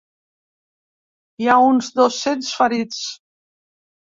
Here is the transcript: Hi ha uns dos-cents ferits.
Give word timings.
Hi 1.43 1.49
ha 1.51 1.59
uns 1.67 1.91
dos-cents 1.99 2.51
ferits. 2.63 3.07